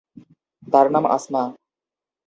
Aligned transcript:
তার 0.67 0.87
নাম 0.91 1.05
আসমা। 1.07 1.43